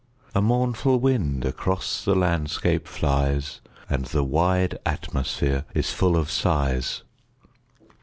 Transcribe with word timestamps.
A 0.33 0.41
mournful 0.41 0.99
wind 0.99 1.45
across 1.45 2.03
the 2.03 2.15
landscape 2.15 2.87
flies, 2.87 3.61
And 3.87 4.05
the 4.05 4.23
wide 4.23 4.79
atmosphere 4.83 5.63
is 5.75 5.93
full 5.93 6.17
of 6.17 6.31
sighs. 6.31 7.03